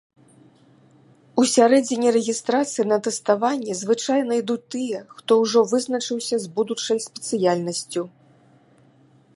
[1.41, 8.01] У сярэдзіне рэгістрацыі на тэставанне звычайна ідуць тыя, хто ўжо вызначыўся з будучай спецыяльнасцю.